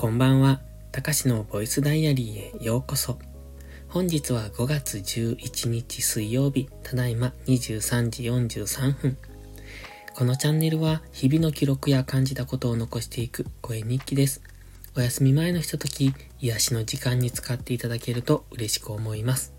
[0.00, 0.62] こんばんは。
[0.92, 3.18] たかしのボイスダイアリーへようこそ。
[3.86, 9.18] 本日は5月11日水曜日、ただいま23時43分。
[10.14, 14.40] このチャンネルは日々の記録や感じたことを残していく声日記です。
[14.96, 19.52] お休み前のひととき、癒しの時間に使っていただけると嬉しく思います。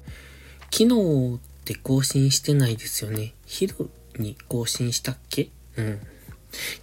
[0.71, 3.35] 昨日って更新してないですよね。
[3.45, 5.51] 昼に更新したっけ？
[5.77, 5.99] うん。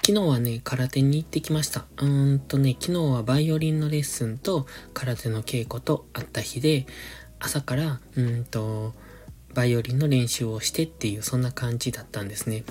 [0.05, 1.85] 昨日はね、空手に行ってきました。
[1.99, 6.87] うーんとね、昨日はバイオリンのレッスンと空手の稽古とあった日で、
[7.39, 8.95] 朝から、うんと、
[9.55, 12.65] バイオリンの練習をしてっていう、そんな感じだったんですね。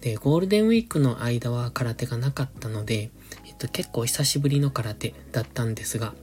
[0.00, 3.10] で、ゴールデンウィークの間は空手がなかったので、
[3.46, 6.14] えっと、結構久しぶりの空手だったんですが、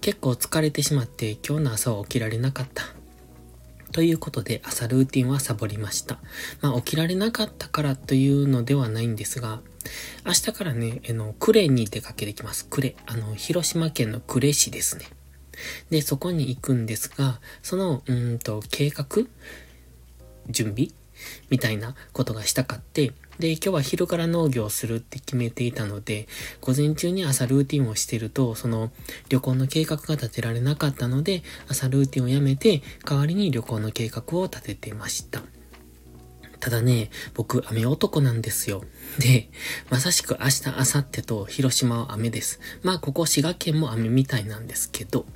[0.00, 2.84] 結構疲れてしまって今日の朝は起きられなかった
[3.96, 6.18] ということで朝ルーティンはサボりました。
[6.60, 9.62] まあ起きられなかったからというのではないんですが、
[10.26, 12.66] 明日からね、あの、呉に出かけてきます。
[12.68, 12.94] 呉。
[13.06, 15.06] あの、広島県の呉市ですね。
[15.88, 19.06] で、そこに行くんですが、その、うんと、計画
[20.50, 20.90] 準備
[21.48, 26.26] みたいなことがしたかって、で、今日は昼から農業をするって決めていたので、
[26.60, 28.90] 午前中に朝ルーティンをしてると、その
[29.28, 35.42] 旅行の計画が立てられなかったので、朝ルーティンをやめて、代わりに旅行の計画を立ててました。
[36.60, 38.82] ただね、僕、雨男なんですよ。
[39.18, 39.50] で、
[39.90, 42.60] まさしく明日、明後日と広島は雨です。
[42.82, 45.26] まあ、ここ滋賀県も雨みたいなんですけど、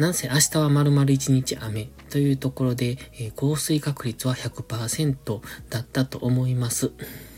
[0.00, 6.92] なんせ明日は丸々1日雨というところで、えー、降水確率は100%だったと思います。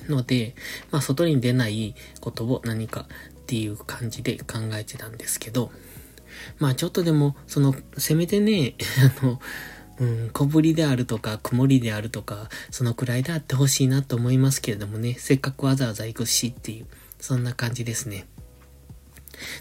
[0.09, 0.55] ので、
[0.93, 5.73] まあ外に出ないことを何かっていう感じで考えてたんですけど、
[6.61, 8.77] まあちょっとでも、その、せめてね、
[9.21, 9.41] あの、
[9.99, 16.87] うん、小降りであるとか、曇りであるとか、そのくらいであってほしいなと思いますけれどもね、せっかくわざわざ行くしっていう、
[17.19, 18.27] そんな感じですね。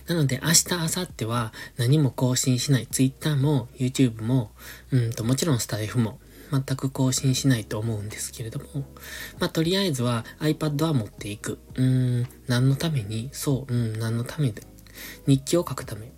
[0.07, 2.87] なので明日、明後日は何も更新しない。
[2.87, 4.51] Twitter も YouTube も、
[4.91, 6.19] うんと、もちろんスタイフも
[6.51, 8.65] 全く更新しないと思うんですけれども、
[9.39, 11.59] まあ、とりあえずは iPad は持っていく。
[11.75, 13.29] うーん、何のために？
[13.31, 14.63] そう、うん、何のためで。
[15.25, 16.11] 日記を書くため。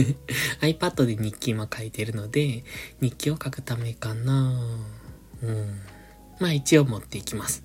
[0.60, 2.64] iPad で日記今書いてるので、
[3.00, 4.60] 日記を書くためかな
[5.42, 5.80] うん。
[6.38, 7.64] まあ一応持っていきます。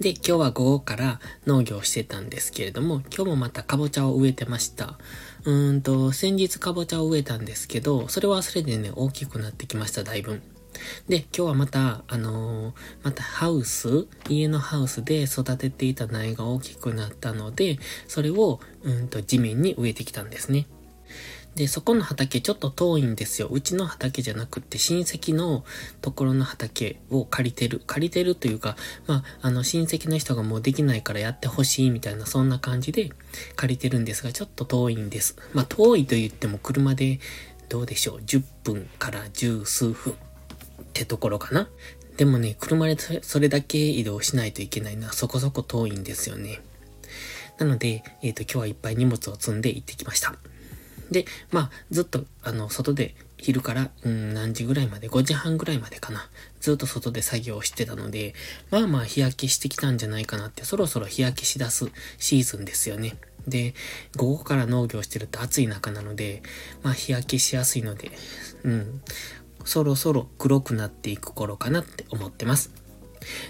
[0.00, 4.96] で、今日は午後から農業してたんですけれども、今日もまたかぼちゃを植えてました。
[5.44, 10.40] うーんと、先日かぼちゃを植えたんですけど、それはそれでね、大きくなってきました、だいぶ。
[11.08, 20.68] で、今日はまた、あのー、またハウス、家のハウスで育てていた苗が大きくなったので、それを、うんと、地面に植えてきたんですね。
[21.58, 23.48] で、そこの畑ちょっと遠いんですよ。
[23.50, 25.64] うちの畑じゃなくって親戚の
[26.00, 27.82] ところの畑を借りてる。
[27.84, 28.76] 借りてるというか、
[29.08, 33.10] まあ、あの親戚の人がもうできないからやってほしいみたいなそんな感じで
[33.56, 35.36] 借りてるんですが、ちょっと遠いんです。
[35.52, 37.18] まあ、遠いと言っても車で
[37.68, 38.20] どうでしょう。
[38.20, 40.16] 10分から十数分っ
[40.92, 41.68] てところかな。
[42.16, 46.60] でもね、車でそれだけ移動しないといけないのはそこそこ遠いんですよね。
[47.58, 50.36] なので、えっ、ー、と、今日はいっぱい荷物を積んで行ってきました。
[51.10, 56.28] で、まあ、ずっと、あの、外で、昼から、うん、何時ぐらいまで、5時半ぐらいまでかな。
[56.60, 58.34] ずっと外で作業してたので、
[58.70, 63.16] まあまあ日焼けしてきたんじゃないかなって、そろそろ日焼けしだすシーズンですよね。
[63.46, 63.74] で、
[64.16, 66.42] 午後から農業してると暑い中なので、
[66.82, 68.10] まあ日焼けしやすいので、
[68.64, 69.02] うん、
[69.64, 72.72] そろそろ黒くなっていく頃かなって思ってます。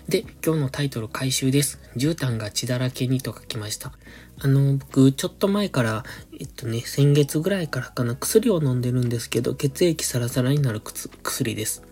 [0.08, 1.80] で、今日のタイトル回収です。
[1.96, 3.92] 絨毯が血だらけにと書きました。
[4.40, 6.04] あの、僕、ちょっと前から、
[6.38, 11.82] えっとね、先月ぐらいからかな、薬を飲んでるんですけど、血液サラサラになる薬です。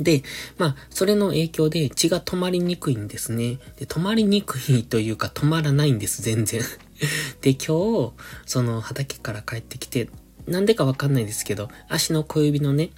[0.00, 0.22] で、
[0.58, 3.58] まあ、それの影響で血が止まりにくいんですね。
[3.76, 6.60] で、止まりにくいというか止まらないんです、全然。
[7.42, 8.12] で、今日、
[8.46, 10.08] その畑から帰ってきて、
[10.46, 12.90] なんでかわかんないですけど、足の小指のね、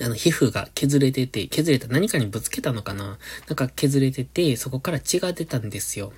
[0.00, 3.18] あの、皮膚が削れてて、削れた何かにぶつけたのかな？
[3.48, 6.12] なんか削れてて、そこから血が出たんですよ。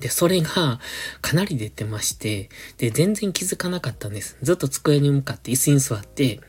[0.00, 0.80] で、それが
[1.20, 4.36] かなり出てまして、で、全然気づかなかったんです。
[4.42, 6.40] ずっと机に向かって椅子に座って、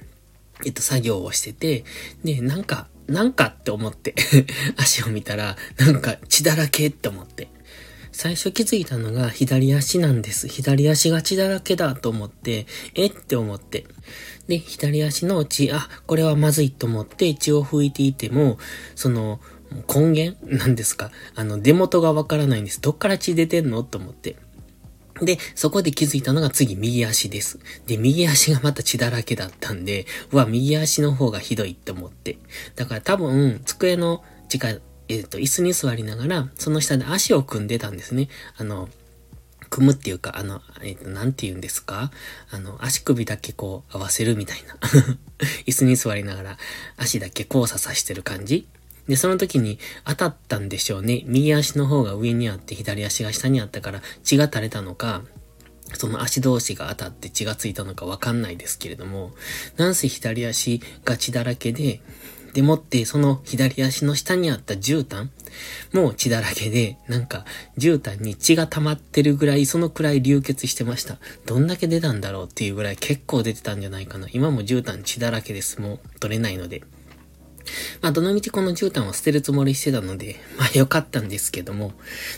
[0.65, 1.83] えっと、作業をしてて、
[2.23, 4.15] で、なんか、なんかって思って
[4.77, 7.49] 足を見たら、なんか血だらけって思って。
[8.17, 10.47] 最初気づいたのが左足なんです。
[10.47, 13.85] 左足が血だらけだと思って、えって思って。
[14.47, 18.57] で、左足の血、あ、これはまずいと思って血を拭いていても、
[18.95, 19.41] その、
[19.93, 21.11] 根源なんですか？
[21.35, 22.79] あの、出元がわからないんです。
[22.79, 24.37] どっから血出てんのと思って。
[25.21, 27.59] で、そこで気づいたのが次、右足です。
[27.85, 32.37] で、右足がまた血だらけだったんで、うわ、右足の方がひどいって思って。
[32.77, 38.29] だから多分、机の近えっ、ー、と、椅子に座りながら、その下で足を組んでたんですね。
[38.57, 38.89] あの、
[39.69, 42.11] 組むっていうか、あの、えっ、と、なんて言うんですか？
[42.51, 44.77] あの、足首だけこう合わせるみたいな。
[45.67, 46.57] 椅子に座りながら
[46.97, 48.67] 足だけ交差さしてる感じ
[49.07, 51.23] で、その時に当たったんでしょうね。
[51.25, 55.23] 右足の方が上にあって左足が下にあったから血が垂れたのか、
[55.93, 59.33] その足同士が当たって血がついたのかわかんないですけれども、
[59.77, 62.01] なんせ左足が血だらけで、
[62.55, 65.27] でもってその左足の下にあった絨毯
[65.93, 67.43] もう血だらけで、なんか
[67.77, 71.17] 絨毯に血が溜まってるぐらい、そのくらい流血してました。
[71.45, 74.27] どんだけ出たんだろうっていうぐらい結構出てたんじゃないかな。
[74.31, 75.81] 今も絨毯血だらけです。
[75.81, 76.81] もう取れないので。
[78.01, 81.93] まあ、どのみちこの絨毯は捨てるつもりしてたので、 まあよかったんですけども、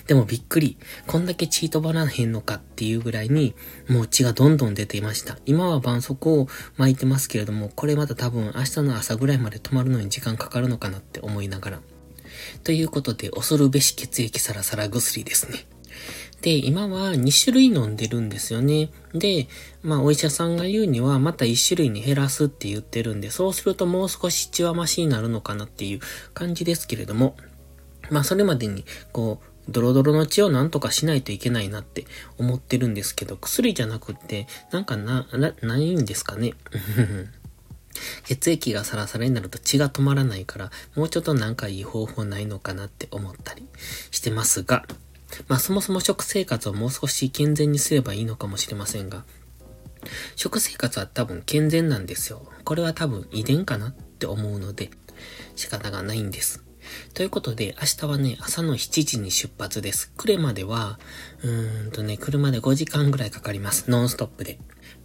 [0.08, 3.56] でもびっくり、こんだけ血飛ばらへんのかっていうぐらいに、
[3.88, 5.38] もう血がどんどん出ていました。
[5.46, 6.48] 今は絆創膏を
[6.78, 11.82] 巻いてますけれども、これまた多分明日の朝ぐらいまで止まるのに時間かかるのかなって思いながら。
[12.64, 15.66] ということで、恐るべし血液サラサラ薬ですね。
[16.42, 18.90] で、今は2種類飲んでるんですよね。
[19.14, 19.48] で、
[19.82, 26.00] まあお医者さんが言うにはまた1種類に減らすって言ってるんで、そうするともう少し血はマシになるのかなっていう
[26.34, 27.36] 感じですけれども、
[28.12, 32.06] まあそれまでに、こう、ドロドロの血をなんとかしないといけないなって
[32.38, 36.54] 思ってるんですけど、薬じゃなくって、なんかな、な、ないんですかね。
[38.26, 43.68] 血液がサラサラになると血が止まらないから、もうちょっとなんかいい方法ないのかなって思ったり
[44.12, 44.86] してますが、
[45.48, 49.24] まあそもそも食生活をもう少し健全にすればいいのかもしれませんが、
[50.36, 52.44] 食生活は多分健全なんですよ。
[52.64, 54.90] これは多分遺伝かなって思うので、
[55.56, 56.64] 仕方がないんです。
[57.14, 60.12] ということで、明日はね、朝の7時に出発です。
[60.16, 61.00] 来れまでは、
[61.44, 63.90] うーんとね、車で5時間ぐらいかかります。
[63.90, 64.60] ノンストップで。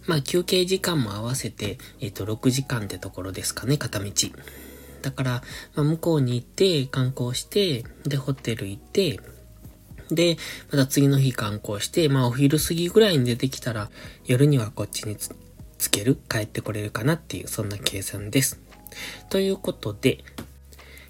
[0.05, 4.11] まあ、休憩時間も合わせて、えっ、ー、と、6時間ってところですかね、片道。
[5.01, 5.31] だから、
[5.75, 9.19] まあ、向こうに行って、観光して、で、ホテル行って、
[10.15, 10.37] で、
[10.71, 13.89] また次の日観光して、まあお昼過ぎぐらいに出てきたら、
[14.25, 15.31] 夜にはこっちにつ
[15.89, 18.59] ける、帰ってこれるかなっていう、そんな計算です。
[19.29, 20.23] ということで、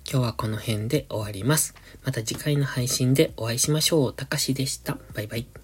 [0.09, 1.75] 今日はこの辺で終わります。
[2.03, 4.13] また次回の配信でお会いしましょう。
[4.13, 4.97] たかしでした。
[5.13, 5.62] バイバイ。